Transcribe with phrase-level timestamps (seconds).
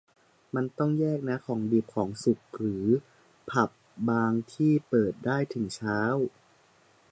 [0.55, 2.85] มันต้องแยกนะ ของดิบ ของสุก หรือ
[3.49, 3.69] ผับ
[4.09, 5.99] บางที่เปิดได้ถึงเช้า